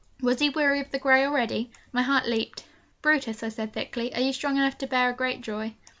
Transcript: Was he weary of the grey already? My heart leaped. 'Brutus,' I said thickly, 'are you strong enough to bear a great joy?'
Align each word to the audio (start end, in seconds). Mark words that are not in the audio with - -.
Was 0.19 0.39
he 0.39 0.49
weary 0.49 0.79
of 0.79 0.89
the 0.89 0.97
grey 0.97 1.23
already? 1.23 1.69
My 1.91 2.01
heart 2.01 2.25
leaped. 2.25 2.63
'Brutus,' 3.03 3.43
I 3.43 3.49
said 3.49 3.71
thickly, 3.71 4.11
'are 4.15 4.19
you 4.21 4.33
strong 4.33 4.57
enough 4.57 4.79
to 4.79 4.87
bear 4.87 5.11
a 5.11 5.15
great 5.15 5.41
joy?' 5.41 5.75